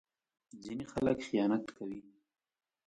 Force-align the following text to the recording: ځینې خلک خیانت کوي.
ځینې 0.63 0.85
خلک 0.93 1.17
خیانت 1.27 1.63
کوي. 1.77 1.99